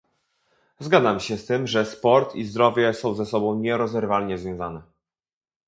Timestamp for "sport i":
1.85-2.43